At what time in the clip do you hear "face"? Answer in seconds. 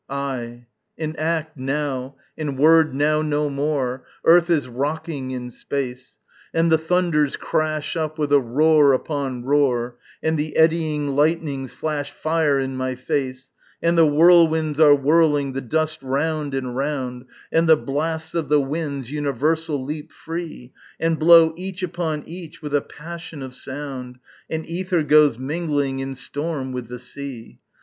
12.95-13.51